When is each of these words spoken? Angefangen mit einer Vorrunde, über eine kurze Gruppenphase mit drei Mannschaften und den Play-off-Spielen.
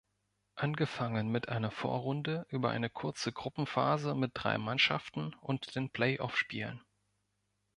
Angefangen 0.55 1.27
mit 1.31 1.49
einer 1.49 1.69
Vorrunde, 1.69 2.47
über 2.49 2.71
eine 2.71 2.89
kurze 2.89 3.31
Gruppenphase 3.31 4.15
mit 4.15 4.31
drei 4.33 4.57
Mannschaften 4.57 5.35
und 5.41 5.75
den 5.75 5.91
Play-off-Spielen. 5.91 6.81